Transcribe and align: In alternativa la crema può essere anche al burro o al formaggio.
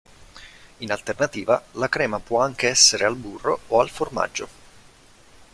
In 0.79 0.89
alternativa 0.91 1.63
la 1.73 1.87
crema 1.87 2.19
può 2.19 2.43
essere 2.57 3.05
anche 3.05 3.05
al 3.05 3.23
burro 3.23 3.59
o 3.67 3.81
al 3.81 3.89
formaggio. 3.91 4.47